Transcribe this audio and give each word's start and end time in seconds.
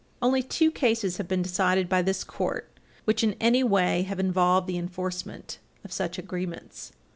Only 0.19 0.41
two 0.41 0.71
cases 0.71 1.17
have 1.17 1.27
been 1.27 1.43
decided 1.43 1.87
by 1.87 2.01
this 2.01 2.23
Court 2.23 2.67
which 3.05 3.23
in 3.23 3.35
any 3.39 3.63
way 3.63 4.01
have 4.01 4.19
involved 4.19 4.65
the 4.65 4.79
enforcement 4.79 5.59
of 5.83 5.93
such 5.93 6.17
agreements. 6.17 6.91